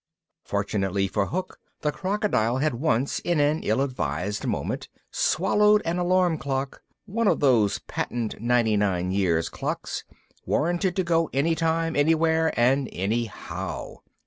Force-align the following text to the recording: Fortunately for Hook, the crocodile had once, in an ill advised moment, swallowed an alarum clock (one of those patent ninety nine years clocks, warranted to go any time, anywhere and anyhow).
Fortunately 0.43 1.07
for 1.07 1.27
Hook, 1.27 1.59
the 1.81 1.91
crocodile 1.91 2.57
had 2.57 2.73
once, 2.73 3.19
in 3.19 3.39
an 3.39 3.61
ill 3.61 3.81
advised 3.81 4.47
moment, 4.47 4.89
swallowed 5.11 5.83
an 5.85 5.99
alarum 5.99 6.39
clock 6.39 6.81
(one 7.05 7.27
of 7.27 7.39
those 7.39 7.77
patent 7.77 8.41
ninety 8.41 8.75
nine 8.75 9.11
years 9.11 9.47
clocks, 9.47 10.03
warranted 10.43 10.95
to 10.95 11.03
go 11.03 11.29
any 11.33 11.53
time, 11.53 11.95
anywhere 11.95 12.51
and 12.59 12.89
anyhow). 12.91 13.97